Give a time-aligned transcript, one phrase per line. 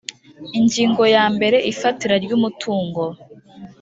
[0.59, 3.03] ingingo ya mbere ifatira ry umutungo